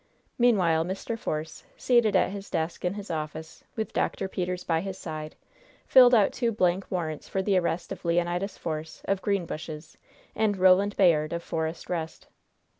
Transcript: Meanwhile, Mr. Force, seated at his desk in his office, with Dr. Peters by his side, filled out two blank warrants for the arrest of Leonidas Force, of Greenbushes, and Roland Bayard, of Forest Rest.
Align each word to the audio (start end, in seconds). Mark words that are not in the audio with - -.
Meanwhile, 0.39 0.83
Mr. 0.85 1.15
Force, 1.15 1.63
seated 1.77 2.15
at 2.15 2.31
his 2.31 2.49
desk 2.49 2.83
in 2.83 2.95
his 2.95 3.11
office, 3.11 3.63
with 3.75 3.93
Dr. 3.93 4.27
Peters 4.27 4.63
by 4.63 4.81
his 4.81 4.97
side, 4.97 5.35
filled 5.85 6.15
out 6.15 6.33
two 6.33 6.51
blank 6.51 6.89
warrants 6.89 7.29
for 7.29 7.43
the 7.43 7.55
arrest 7.55 7.91
of 7.91 8.03
Leonidas 8.03 8.57
Force, 8.57 9.03
of 9.05 9.21
Greenbushes, 9.21 9.97
and 10.35 10.57
Roland 10.57 10.97
Bayard, 10.97 11.33
of 11.33 11.43
Forest 11.43 11.87
Rest. 11.87 12.29